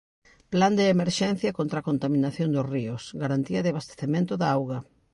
[0.53, 4.79] Plan de emerxencia contra a contaminación dos ríos, garantía de abastecemento da auga.